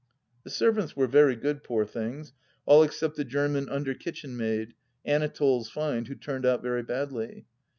The 0.43 0.49
servants 0.49 0.95
were 0.95 1.05
very 1.05 1.35
good, 1.35 1.63
poor 1.63 1.85
things, 1.85 2.33
all 2.65 2.81
except 2.81 3.17
the 3.17 3.23
German 3.23 3.67
imder 3.67 3.93
kitchen 3.99 4.35
maid— 4.35 4.73
Anatole's 5.05 5.69
find, 5.69 6.07
who 6.07 6.15
turned 6.15 6.43
out 6.43 6.63
very 6.63 6.81
badly. 6.81 7.45